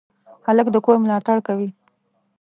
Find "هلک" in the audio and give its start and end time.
0.45-0.67